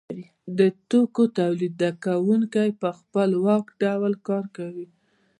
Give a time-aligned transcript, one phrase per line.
[0.57, 0.59] د
[0.89, 4.87] توکو تولیدونکی په خپلواک ډول کار کوي